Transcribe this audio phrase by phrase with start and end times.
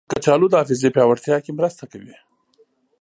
[0.11, 2.15] کچالو د حافظې پیاوړتیا کې مرسته کوي.